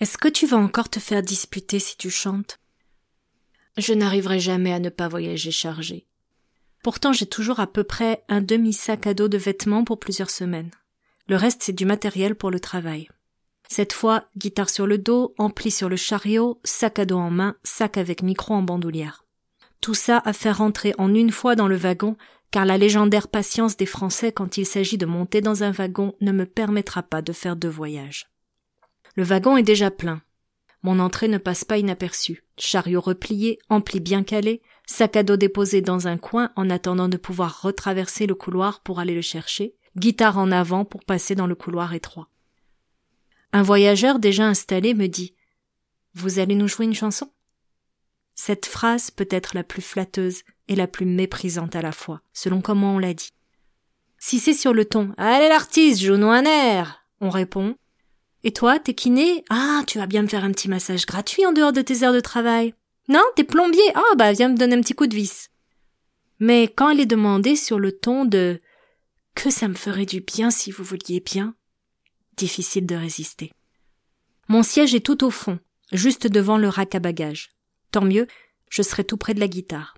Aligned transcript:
Est-ce 0.00 0.16
que 0.16 0.28
tu 0.28 0.46
vas 0.46 0.58
encore 0.58 0.88
te 0.88 1.00
faire 1.00 1.22
disputer 1.22 1.80
si 1.80 1.96
tu 1.96 2.08
chantes? 2.08 2.60
Je 3.76 3.92
n'arriverai 3.94 4.38
jamais 4.38 4.72
à 4.72 4.78
ne 4.78 4.90
pas 4.90 5.08
voyager 5.08 5.50
chargé. 5.50 6.06
Pourtant 6.84 7.12
j'ai 7.12 7.26
toujours 7.26 7.58
à 7.58 7.66
peu 7.66 7.82
près 7.82 8.22
un 8.28 8.40
demi-sac 8.40 9.08
à 9.08 9.14
dos 9.14 9.26
de 9.26 9.38
vêtements 9.38 9.82
pour 9.82 9.98
plusieurs 9.98 10.30
semaines. 10.30 10.70
Le 11.26 11.34
reste 11.34 11.62
c'est 11.64 11.72
du 11.72 11.84
matériel 11.84 12.36
pour 12.36 12.52
le 12.52 12.60
travail. 12.60 13.08
Cette 13.68 13.92
fois, 13.92 14.24
guitare 14.36 14.70
sur 14.70 14.86
le 14.86 14.98
dos, 14.98 15.34
ampli 15.36 15.72
sur 15.72 15.88
le 15.88 15.96
chariot, 15.96 16.60
sac 16.62 17.00
à 17.00 17.04
dos 17.04 17.18
en 17.18 17.30
main, 17.30 17.56
sac 17.64 17.98
avec 17.98 18.22
micro 18.22 18.54
en 18.54 18.62
bandoulière. 18.62 19.24
Tout 19.80 19.94
ça 19.94 20.22
à 20.24 20.32
faire 20.32 20.58
rentrer 20.58 20.94
en 20.96 21.12
une 21.12 21.32
fois 21.32 21.56
dans 21.56 21.68
le 21.68 21.76
wagon, 21.76 22.16
car 22.52 22.64
la 22.64 22.78
légendaire 22.78 23.26
patience 23.26 23.76
des 23.76 23.84
Français 23.84 24.30
quand 24.30 24.56
il 24.58 24.64
s'agit 24.64 24.96
de 24.96 25.06
monter 25.06 25.40
dans 25.40 25.64
un 25.64 25.72
wagon 25.72 26.14
ne 26.20 26.30
me 26.30 26.46
permettra 26.46 27.02
pas 27.02 27.20
de 27.20 27.32
faire 27.32 27.56
deux 27.56 27.68
voyages. 27.68 28.30
Le 29.18 29.24
wagon 29.24 29.56
est 29.56 29.64
déjà 29.64 29.90
plein. 29.90 30.22
Mon 30.84 31.00
entrée 31.00 31.26
ne 31.26 31.38
passe 31.38 31.64
pas 31.64 31.76
inaperçue. 31.76 32.44
Chariot 32.56 33.00
replié, 33.00 33.58
ampli 33.68 33.98
bien 33.98 34.22
calé, 34.22 34.62
sac 34.86 35.16
à 35.16 35.24
dos 35.24 35.36
déposé 35.36 35.80
dans 35.80 36.06
un 36.06 36.16
coin 36.16 36.52
en 36.54 36.70
attendant 36.70 37.08
de 37.08 37.16
pouvoir 37.16 37.62
retraverser 37.62 38.28
le 38.28 38.36
couloir 38.36 38.80
pour 38.80 39.00
aller 39.00 39.16
le 39.16 39.20
chercher, 39.20 39.74
guitare 39.96 40.38
en 40.38 40.52
avant 40.52 40.84
pour 40.84 41.04
passer 41.04 41.34
dans 41.34 41.48
le 41.48 41.56
couloir 41.56 41.94
étroit. 41.94 42.28
Un 43.52 43.62
voyageur 43.62 44.20
déjà 44.20 44.46
installé 44.46 44.94
me 44.94 45.08
dit 45.08 45.34
Vous 46.14 46.38
allez 46.38 46.54
nous 46.54 46.68
jouer 46.68 46.84
une 46.84 46.94
chanson? 46.94 47.28
Cette 48.36 48.66
phrase 48.66 49.10
peut 49.10 49.26
être 49.32 49.56
la 49.56 49.64
plus 49.64 49.82
flatteuse 49.82 50.44
et 50.68 50.76
la 50.76 50.86
plus 50.86 51.06
méprisante 51.06 51.74
à 51.74 51.82
la 51.82 51.90
fois, 51.90 52.22
selon 52.32 52.60
comment 52.60 52.94
on 52.94 53.00
l'a 53.00 53.14
dit. 53.14 53.32
Si 54.16 54.38
c'est 54.38 54.54
sur 54.54 54.72
le 54.72 54.84
ton 54.84 55.12
Allez 55.16 55.48
l'artiste, 55.48 56.02
joue-nous 56.02 56.30
un 56.30 56.44
air 56.44 57.04
on 57.20 57.30
répond 57.30 57.74
Et 58.44 58.52
toi, 58.52 58.78
t'es 58.78 58.94
kiné? 58.94 59.44
Ah, 59.50 59.82
tu 59.86 59.98
vas 59.98 60.06
bien 60.06 60.22
me 60.22 60.28
faire 60.28 60.44
un 60.44 60.52
petit 60.52 60.68
massage 60.68 61.06
gratuit 61.06 61.44
en 61.44 61.52
dehors 61.52 61.72
de 61.72 61.82
tes 61.82 62.04
heures 62.04 62.12
de 62.12 62.20
travail. 62.20 62.74
Non, 63.08 63.22
t'es 63.36 63.44
plombier? 63.44 63.82
Ah, 63.94 64.14
bah 64.16 64.32
viens 64.32 64.48
me 64.48 64.56
donner 64.56 64.76
un 64.76 64.80
petit 64.80 64.94
coup 64.94 65.06
de 65.06 65.14
vis. 65.14 65.48
Mais 66.38 66.64
quand 66.68 66.90
elle 66.90 67.00
est 67.00 67.06
demandée 67.06 67.56
sur 67.56 67.78
le 67.78 67.92
ton 67.92 68.24
de 68.24 68.60
Que 69.34 69.50
ça 69.50 69.66
me 69.66 69.74
ferait 69.74 70.06
du 70.06 70.20
bien 70.20 70.50
si 70.50 70.70
vous 70.70 70.84
vouliez 70.84 71.20
bien, 71.20 71.54
difficile 72.36 72.86
de 72.86 72.94
résister. 72.94 73.52
Mon 74.48 74.62
siège 74.62 74.94
est 74.94 75.04
tout 75.04 75.24
au 75.24 75.30
fond, 75.30 75.58
juste 75.92 76.26
devant 76.26 76.58
le 76.58 76.68
rack 76.68 76.94
à 76.94 77.00
bagages. 77.00 77.50
Tant 77.90 78.04
mieux, 78.04 78.26
je 78.70 78.82
serai 78.82 79.04
tout 79.04 79.16
près 79.16 79.34
de 79.34 79.40
la 79.40 79.48
guitare. 79.48 79.96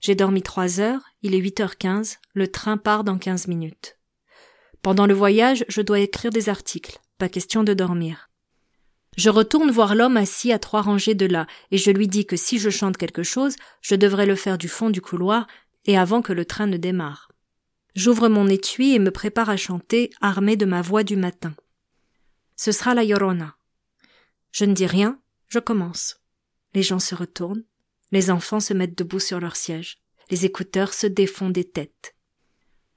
J'ai 0.00 0.14
dormi 0.14 0.42
trois 0.42 0.80
heures, 0.80 1.02
il 1.22 1.34
est 1.34 1.38
huit 1.38 1.58
heures 1.60 1.78
quinze, 1.78 2.18
le 2.34 2.48
train 2.48 2.76
part 2.76 3.02
dans 3.02 3.18
quinze 3.18 3.48
minutes. 3.48 3.98
Pendant 4.82 5.06
le 5.06 5.14
voyage, 5.14 5.64
je 5.68 5.80
dois 5.80 6.00
écrire 6.00 6.30
des 6.30 6.48
articles, 6.48 7.00
pas 7.18 7.28
question 7.28 7.64
de 7.64 7.74
dormir. 7.74 8.30
Je 9.16 9.30
retourne 9.30 9.70
voir 9.70 9.94
l'homme 9.94 10.16
assis 10.16 10.52
à 10.52 10.58
trois 10.58 10.82
rangées 10.82 11.14
de 11.14 11.26
là, 11.26 11.46
et 11.70 11.78
je 11.78 11.90
lui 11.90 12.06
dis 12.06 12.26
que 12.26 12.36
si 12.36 12.58
je 12.58 12.68
chante 12.68 12.98
quelque 12.98 13.22
chose, 13.22 13.56
je 13.80 13.94
devrais 13.94 14.26
le 14.26 14.34
faire 14.34 14.58
du 14.58 14.68
fond 14.68 14.90
du 14.90 15.00
couloir, 15.00 15.46
et 15.86 15.96
avant 15.96 16.20
que 16.20 16.32
le 16.32 16.44
train 16.44 16.66
ne 16.66 16.76
démarre. 16.76 17.32
J'ouvre 17.94 18.28
mon 18.28 18.46
étui 18.46 18.94
et 18.94 18.98
me 18.98 19.10
prépare 19.10 19.48
à 19.48 19.56
chanter, 19.56 20.10
armé 20.20 20.56
de 20.56 20.66
ma 20.66 20.82
voix 20.82 21.02
du 21.02 21.16
matin. 21.16 21.54
Ce 22.56 22.72
sera 22.72 22.94
la 22.94 23.04
Llorona. 23.04 23.56
Je 24.52 24.66
ne 24.66 24.74
dis 24.74 24.86
rien, 24.86 25.18
je 25.48 25.58
commence. 25.58 26.20
Les 26.74 26.82
gens 26.82 26.98
se 26.98 27.14
retournent, 27.14 27.64
les 28.12 28.30
enfants 28.30 28.60
se 28.60 28.74
mettent 28.74 28.98
debout 28.98 29.20
sur 29.20 29.40
leur 29.40 29.56
siège, 29.56 29.98
les 30.30 30.44
écouteurs 30.44 30.92
se 30.92 31.06
défont 31.06 31.48
des 31.48 31.64
têtes. 31.64 32.14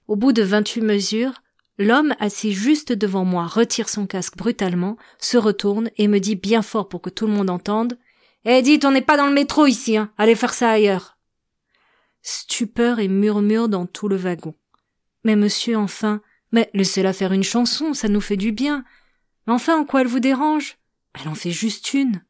Au 0.07 0.15
bout 0.15 0.33
de 0.33 0.43
vingt-huit 0.43 0.81
mesures, 0.81 1.41
l'homme 1.79 2.13
assis 2.19 2.53
juste 2.53 2.91
devant 2.91 3.25
moi 3.25 3.47
retire 3.47 3.89
son 3.89 4.05
casque 4.05 4.37
brutalement, 4.37 4.97
se 5.17 5.37
retourne 5.37 5.89
et 5.97 6.07
me 6.07 6.19
dit 6.19 6.35
bien 6.35 6.61
fort 6.61 6.89
pour 6.89 7.01
que 7.01 7.09
tout 7.09 7.25
le 7.25 7.33
monde 7.33 7.49
entende 7.49 7.97
Eh, 8.45 8.61
dites, 8.61 8.85
on 8.85 8.91
n'est 8.91 9.01
pas 9.01 9.17
dans 9.17 9.25
le 9.25 9.33
métro 9.33 9.65
ici, 9.65 9.97
hein. 9.97 10.11
Allez 10.17 10.35
faire 10.35 10.53
ça 10.53 10.69
ailleurs. 10.69 11.17
Stupeur 12.21 12.99
et 12.99 13.07
murmure 13.07 13.69
dans 13.69 13.85
tout 13.85 14.09
le 14.09 14.17
wagon. 14.17 14.53
Mais 15.23 15.35
monsieur, 15.35 15.77
enfin, 15.77 16.21
mais 16.51 16.69
laissez-la 16.73 17.13
faire 17.13 17.31
une 17.31 17.43
chanson, 17.43 17.93
ça 17.93 18.09
nous 18.09 18.21
fait 18.21 18.37
du 18.37 18.51
bien. 18.51 18.83
Enfin, 19.47 19.79
en 19.79 19.85
quoi 19.85 20.01
elle 20.01 20.07
vous 20.07 20.19
dérange? 20.19 20.77
Elle 21.19 21.29
en 21.29 21.35
fait 21.35 21.51
juste 21.51 21.93
une. 21.93 22.23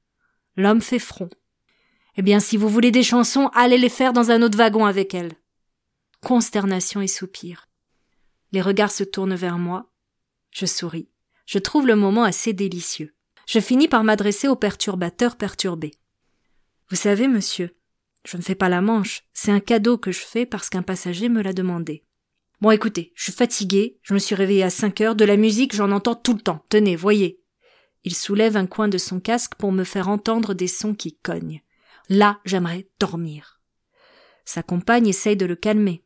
L'homme 0.55 0.81
fait 0.81 0.99
front. 0.99 1.29
Eh 2.17 2.21
bien, 2.21 2.39
si 2.39 2.57
vous 2.57 2.69
voulez 2.69 2.91
des 2.91 3.03
chansons, 3.03 3.49
allez 3.53 3.77
les 3.77 3.89
faire 3.89 4.13
dans 4.13 4.31
un 4.31 4.41
autre 4.41 4.57
wagon 4.57 4.85
avec 4.85 5.13
elle. 5.13 5.31
Consternation 6.21 7.01
et 7.01 7.07
soupir. 7.07 7.68
Les 8.51 8.61
regards 8.61 8.91
se 8.91 9.03
tournent 9.03 9.35
vers 9.35 9.57
moi. 9.57 9.91
Je 10.51 10.65
souris. 10.65 11.09
Je 11.45 11.59
trouve 11.59 11.87
le 11.87 11.95
moment 11.95 12.23
assez 12.23 12.53
délicieux. 12.53 13.15
Je 13.47 13.59
finis 13.59 13.87
par 13.87 14.03
m'adresser 14.03 14.47
au 14.47 14.55
perturbateur 14.55 15.35
perturbé. 15.35 15.91
Vous 16.89 16.95
savez, 16.95 17.27
monsieur, 17.27 17.75
je 18.25 18.37
ne 18.37 18.41
fais 18.41 18.55
pas 18.55 18.69
la 18.69 18.81
manche, 18.81 19.23
c'est 19.33 19.51
un 19.51 19.59
cadeau 19.59 19.97
que 19.97 20.11
je 20.11 20.19
fais 20.19 20.45
parce 20.45 20.69
qu'un 20.69 20.81
passager 20.81 21.29
me 21.29 21.41
l'a 21.41 21.53
demandé. 21.53 22.03
Bon, 22.61 22.71
écoutez, 22.71 23.13
je 23.15 23.23
suis 23.23 23.31
fatigué, 23.31 23.99
je 24.03 24.13
me 24.13 24.19
suis 24.19 24.35
réveillé 24.35 24.63
à 24.63 24.69
cinq 24.69 25.01
heures, 25.01 25.15
de 25.15 25.25
la 25.25 25.37
musique, 25.37 25.73
j'en 25.73 25.91
entends 25.91 26.15
tout 26.15 26.33
le 26.33 26.41
temps. 26.41 26.63
Tenez, 26.69 26.95
voyez. 26.95 27.41
Il 28.03 28.13
soulève 28.13 28.57
un 28.57 28.65
coin 28.65 28.87
de 28.87 28.97
son 28.97 29.19
casque 29.19 29.55
pour 29.55 29.71
me 29.71 29.83
faire 29.83 30.09
entendre 30.09 30.53
des 30.53 30.67
sons 30.67 30.93
qui 30.93 31.17
cognent. 31.17 31.61
Là, 32.09 32.39
j'aimerais 32.43 32.89
dormir. 32.99 33.61
Sa 34.45 34.63
compagne 34.63 35.07
essaye 35.07 35.37
de 35.37 35.45
le 35.45 35.55
calmer. 35.55 36.03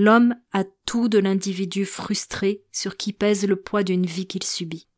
L'homme 0.00 0.34
a 0.52 0.64
tout 0.86 1.08
de 1.08 1.18
l'individu 1.18 1.84
frustré 1.84 2.62
sur 2.72 2.96
qui 2.96 3.12
pèse 3.12 3.46
le 3.46 3.56
poids 3.56 3.82
d'une 3.82 4.06
vie 4.06 4.26
qu'il 4.26 4.42
subit. 4.42 4.88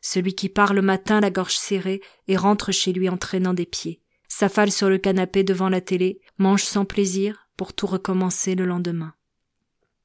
Celui 0.00 0.34
qui 0.34 0.48
part 0.48 0.74
le 0.74 0.82
matin 0.82 1.20
la 1.20 1.30
gorge 1.30 1.56
serrée 1.56 2.00
et 2.26 2.36
rentre 2.36 2.72
chez 2.72 2.92
lui 2.92 3.08
en 3.08 3.16
traînant 3.16 3.54
des 3.54 3.66
pieds, 3.66 4.00
s'affale 4.28 4.72
sur 4.72 4.88
le 4.88 4.98
canapé 4.98 5.44
devant 5.44 5.68
la 5.68 5.80
télé, 5.80 6.20
mange 6.38 6.64
sans 6.64 6.84
plaisir 6.84 7.48
pour 7.56 7.72
tout 7.72 7.86
recommencer 7.86 8.54
le 8.54 8.64
lendemain 8.64 9.14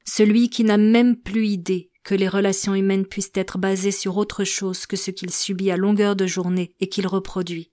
celui 0.06 0.48
qui 0.48 0.64
n'a 0.64 0.78
même 0.78 1.16
plus 1.16 1.46
idée 1.48 1.90
que 2.04 2.14
les 2.14 2.28
relations 2.28 2.74
humaines 2.74 3.06
puissent 3.06 3.32
être 3.34 3.58
basées 3.58 3.90
sur 3.90 4.16
autre 4.16 4.44
chose 4.44 4.86
que 4.86 4.96
ce 4.96 5.10
qu'il 5.10 5.30
subit 5.30 5.70
à 5.70 5.76
longueur 5.76 6.14
de 6.14 6.26
journée 6.26 6.74
et 6.80 6.88
qu'il 6.88 7.06
reproduit. 7.06 7.72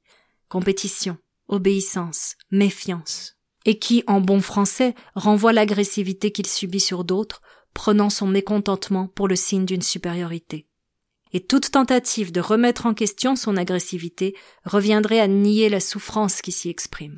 Compétition, 0.49 1.17
obéissance, 1.47 2.35
méfiance. 2.51 3.32
Et 3.65 3.79
qui, 3.79 4.03
en 4.07 4.21
bon 4.21 4.41
français, 4.41 4.93
renvoie 5.15 5.53
l'agressivité 5.53 6.31
qu'il 6.31 6.47
subit 6.47 6.79
sur 6.79 7.03
d'autres, 7.03 7.41
prenant 7.73 8.09
son 8.09 8.27
mécontentement 8.27 9.07
pour 9.07 9.27
le 9.27 9.35
signe 9.35 9.65
d'une 9.65 9.81
supériorité. 9.81 10.67
Et 11.31 11.39
toute 11.39 11.71
tentative 11.71 12.31
de 12.31 12.41
remettre 12.41 12.85
en 12.85 12.93
question 12.93 13.35
son 13.35 13.57
agressivité 13.57 14.35
reviendrait 14.65 15.19
à 15.19 15.27
nier 15.27 15.69
la 15.69 15.79
souffrance 15.79 16.41
qui 16.41 16.51
s'y 16.51 16.69
exprime. 16.69 17.15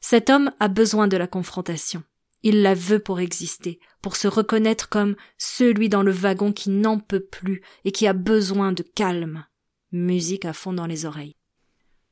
Cet 0.00 0.30
homme 0.30 0.52
a 0.60 0.68
besoin 0.68 1.08
de 1.08 1.16
la 1.16 1.26
confrontation. 1.26 2.04
Il 2.44 2.62
la 2.62 2.74
veut 2.74 3.00
pour 3.00 3.18
exister, 3.18 3.80
pour 4.02 4.14
se 4.14 4.28
reconnaître 4.28 4.88
comme 4.88 5.16
celui 5.36 5.88
dans 5.88 6.04
le 6.04 6.12
wagon 6.12 6.52
qui 6.52 6.70
n'en 6.70 7.00
peut 7.00 7.24
plus 7.24 7.62
et 7.84 7.90
qui 7.90 8.06
a 8.06 8.12
besoin 8.12 8.70
de 8.70 8.84
calme. 8.84 9.44
Musique 9.90 10.44
à 10.44 10.52
fond 10.52 10.72
dans 10.72 10.86
les 10.86 11.06
oreilles. 11.06 11.34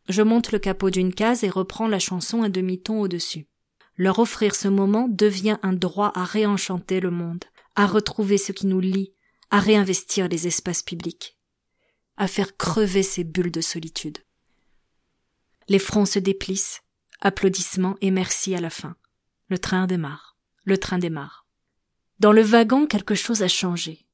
Je 0.08 0.22
monte 0.22 0.52
le 0.52 0.58
capot 0.58 0.90
d'une 0.90 1.14
case 1.14 1.44
et 1.44 1.48
reprends 1.48 1.88
la 1.88 1.98
chanson 1.98 2.42
un 2.42 2.48
demi-ton 2.48 3.00
au-dessus. 3.00 3.46
Leur 3.96 4.18
offrir 4.18 4.54
ce 4.54 4.68
moment 4.68 5.08
devient 5.08 5.56
un 5.62 5.72
droit 5.72 6.12
à 6.14 6.24
réenchanter 6.24 7.00
le 7.00 7.10
monde, 7.10 7.44
à 7.76 7.86
retrouver 7.86 8.38
ce 8.38 8.52
qui 8.52 8.66
nous 8.66 8.80
lie, 8.80 9.12
à 9.50 9.60
réinvestir 9.60 10.28
les 10.28 10.46
espaces 10.46 10.82
publics, 10.82 11.38
à 12.16 12.26
faire 12.26 12.56
crever 12.56 13.02
ces 13.02 13.24
bulles 13.24 13.52
de 13.52 13.60
solitude. 13.60 14.18
Les 15.68 15.78
fronts 15.78 16.06
se 16.06 16.18
déplissent, 16.18 16.82
applaudissements 17.20 17.96
et 18.00 18.10
merci 18.10 18.54
à 18.54 18.60
la 18.60 18.70
fin. 18.70 18.96
Le 19.48 19.58
train 19.58 19.86
démarre. 19.86 20.36
Le 20.64 20.76
train 20.76 20.98
démarre. 20.98 21.46
Dans 22.18 22.32
le 22.32 22.42
wagon, 22.42 22.86
quelque 22.86 23.14
chose 23.14 23.42
a 23.42 23.48
changé. 23.48 24.06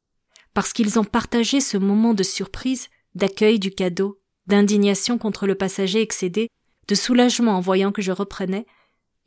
Parce 0.55 0.73
qu'ils 0.73 0.99
ont 0.99 1.05
partagé 1.05 1.61
ce 1.61 1.77
moment 1.77 2.15
de 2.15 2.23
surprise, 2.23 2.89
d'accueil 3.15 3.59
du 3.59 3.71
cadeau, 3.71 4.20
d'indignation 4.47 5.19
contre 5.19 5.47
le 5.47 5.55
passager 5.55 6.01
excédé, 6.01 6.49
de 6.89 6.95
soulagement 6.95 7.57
en 7.57 7.61
voyant 7.61 7.93
que 7.93 8.03
je 8.03 8.13
reprenais, 8.13 8.67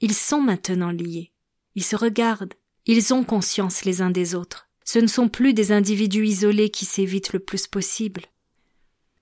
ils 0.01 0.13
sont 0.13 0.41
maintenant 0.41 0.91
liés. 0.91 1.31
Ils 1.75 1.83
se 1.83 1.95
regardent, 1.95 2.53
ils 2.85 3.13
ont 3.13 3.23
conscience 3.23 3.85
les 3.85 4.01
uns 4.01 4.11
des 4.11 4.35
autres. 4.35 4.69
Ce 4.85 4.99
ne 4.99 5.07
sont 5.07 5.29
plus 5.29 5.53
des 5.53 5.71
individus 5.71 6.25
isolés 6.25 6.69
qui 6.69 6.85
s'évitent 6.85 7.33
le 7.33 7.39
plus 7.39 7.67
possible. 7.67 8.23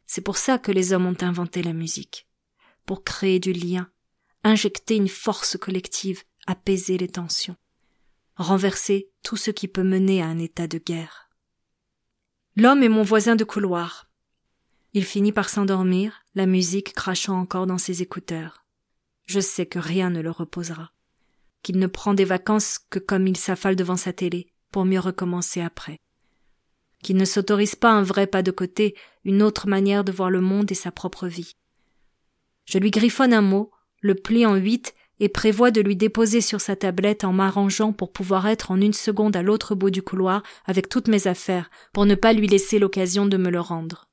C'est 0.07 0.21
pour 0.21 0.38
ça 0.38 0.57
que 0.57 0.71
les 0.71 0.91
hommes 0.91 1.05
ont 1.05 1.17
inventé 1.21 1.61
la 1.61 1.73
musique. 1.73 2.27
Pour 2.85 3.03
créer 3.03 3.39
du 3.39 3.53
lien, 3.53 3.89
injecter 4.43 4.95
une 4.95 5.07
force 5.07 5.55
collective, 5.57 6.23
apaiser 6.47 6.97
les 6.97 7.07
tensions, 7.07 7.55
renverser 8.35 9.09
tout 9.23 9.38
ce 9.38 9.51
qui 9.51 9.67
peut 9.67 9.83
mener 9.83 10.21
à 10.21 10.25
un 10.25 10.39
état 10.39 10.67
de 10.67 10.79
guerre. 10.79 11.29
L'homme 12.55 12.83
est 12.83 12.89
mon 12.89 13.03
voisin 13.03 13.35
de 13.35 13.43
couloir. 13.43 14.09
Il 14.93 15.05
finit 15.05 15.31
par 15.31 15.47
s'endormir, 15.47 16.25
la 16.35 16.45
musique 16.45 16.93
crachant 16.93 17.39
encore 17.39 17.65
dans 17.65 17.77
ses 17.77 18.01
écouteurs. 18.01 18.65
Je 19.25 19.39
sais 19.39 19.65
que 19.65 19.79
rien 19.79 20.09
ne 20.09 20.19
le 20.21 20.31
reposera, 20.31 20.91
qu'il 21.63 21.79
ne 21.79 21.88
prend 21.88 22.13
des 22.13 22.25
vacances 22.25 22.77
que 22.89 22.99
comme 22.99 23.25
il 23.25 23.38
s'affale 23.38 23.77
devant 23.77 23.95
sa 23.95 24.11
télé, 24.11 24.51
pour 24.69 24.83
mieux 24.83 24.99
recommencer 24.99 25.61
après. 25.61 26.01
Qu'il 27.03 27.15
ne 27.15 27.23
s'autorise 27.23 27.75
pas 27.75 27.91
un 27.91 28.03
vrai 28.03 28.27
pas 28.27 28.43
de 28.43 28.51
côté, 28.51 28.95
une 29.23 29.41
autre 29.41 29.67
manière 29.69 30.03
de 30.03 30.11
voir 30.11 30.29
le 30.29 30.41
monde 30.41 30.69
et 30.71 30.75
sa 30.75 30.91
propre 30.91 31.27
vie. 31.27 31.55
Je 32.65 32.77
lui 32.77 32.91
griffonne 32.91 33.33
un 33.33 33.41
mot, 33.41 33.71
le 34.01 34.15
plie 34.15 34.45
en 34.45 34.55
huit 34.55 34.93
et 35.21 35.29
prévois 35.29 35.71
de 35.71 35.79
lui 35.79 35.95
déposer 35.95 36.41
sur 36.41 36.59
sa 36.59 36.75
tablette 36.75 37.23
en 37.23 37.31
m'arrangeant 37.31 37.93
pour 37.93 38.11
pouvoir 38.11 38.47
être 38.47 38.71
en 38.71 38.81
une 38.81 38.91
seconde 38.91 39.38
à 39.38 39.41
l'autre 39.41 39.73
bout 39.73 39.89
du 39.89 40.01
couloir 40.01 40.43
avec 40.65 40.89
toutes 40.89 41.07
mes 41.07 41.27
affaires, 41.27 41.69
pour 41.93 42.05
ne 42.05 42.15
pas 42.15 42.33
lui 42.33 42.47
laisser 42.47 42.77
l'occasion 42.77 43.25
de 43.25 43.38
me 43.38 43.49
le 43.49 43.61
rendre. 43.61 44.10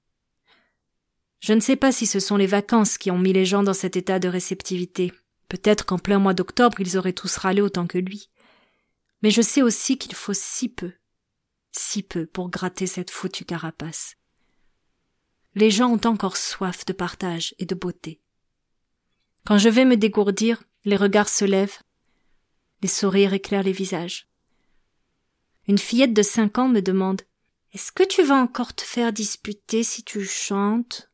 Je 1.41 1.53
ne 1.53 1.61
sais 1.61 1.77
pas 1.77 1.93
si 1.93 2.07
ce 2.07 2.21
sont 2.21 2.37
les 2.37 2.47
vacances 2.47 2.99
qui 2.99 3.11
ont 3.11 3.19
mis 3.19 3.33
les 3.33 3.45
gens 3.45 3.63
dans 3.63 3.75
cet 3.75 3.97
état 3.97 4.19
de 4.19 4.29
réceptivité. 4.29 5.13
Peut-être 5.49 5.87
qu'en 5.87 5.99
plein 5.99 6.19
mois 6.19 6.35
d'octobre 6.35 6.81
ils 6.81 6.99
auraient 6.99 7.13
tous 7.13 7.37
râlé 7.37 7.61
autant 7.61 7.87
que 7.87 7.99
lui. 7.99 8.31
Mais 9.23 9.31
je 9.31 9.43
sais 9.43 9.63
aussi 9.63 9.99
qu'il 9.99 10.15
faut 10.15 10.35
si 10.35 10.69
peu, 10.69 10.93
si 11.73 12.03
peu 12.03 12.27
pour 12.27 12.51
gratter 12.51 12.87
cette 12.87 13.11
foutue 13.11 13.45
carapace. 13.45 14.17
Les 15.55 15.71
gens 15.71 15.91
ont 15.91 16.07
encore 16.07 16.37
soif 16.37 16.85
de 16.85 16.93
partage 16.93 17.55
et 17.59 17.67
de 17.67 17.75
beauté. 17.75 18.21
Quand 19.47 19.59
je 19.59 19.69
vais 19.69 19.85
me 19.85 19.97
dégourdir, 19.97 20.63
les 20.85 20.97
regards 20.97 21.29
se 21.29 21.45
lèvent, 21.45 21.79
les 22.83 22.89
sourires 22.89 23.33
éclairent 23.33 23.63
les 23.63 23.73
visages. 23.73 24.29
Une 25.67 25.79
fillette 25.79 26.15
de 26.15 26.23
cinq 26.23 26.59
ans 26.59 26.69
me 26.69 26.81
demande 26.81 27.23
Est-ce 27.73 27.93
que 27.93 28.05
tu 28.05 28.23
vas 28.23 28.37
encore 28.37 28.75
te 28.75 28.83
faire 28.83 29.13
disputer 29.13 29.83
si 29.83 30.03
tu 30.05 30.25
chantes? 30.25 31.11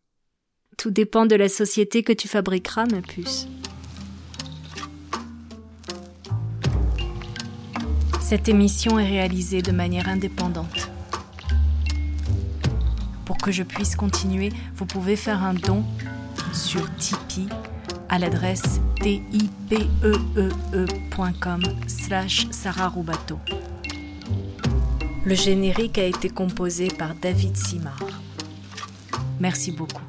Tout 0.77 0.91
dépend 0.91 1.27
de 1.27 1.37
la 1.37 1.49
société 1.49 2.03
que 2.03 2.13
tu 2.13 2.29
fabriqueras, 2.29 2.87
ma 2.87 3.01
puce. 3.01 3.47
Cette 8.21 8.49
émission 8.49 8.99
est 8.99 9.07
réalisée 9.09 9.63
de 9.63 9.71
manière 9.73 10.09
indépendante. 10.09 10.91
Pour 13.25 13.39
que 13.39 13.53
je 13.53 13.63
puisse 13.63 13.97
continuer, 13.97 14.51
vous 14.77 14.87
pouvez 14.87 15.17
faire 15.17 15.43
un 15.43 15.55
don 15.55 15.85
sur 16.53 16.89
Tipeee 16.97 17.49
à 18.09 18.19
l'adresse 18.19 18.81
tipeee.com 19.01 19.93
slash 21.87 22.47
sararubato. 22.51 23.39
Le 25.25 25.35
générique 25.35 25.99
a 25.99 26.05
été 26.05 26.29
composé 26.29 26.89
par 26.89 27.15
David 27.15 27.57
Simard. 27.57 28.21
Merci 29.41 29.73
beaucoup. 29.73 30.03